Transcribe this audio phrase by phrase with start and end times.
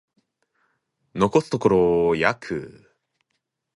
[1.29, 2.87] 残すところ約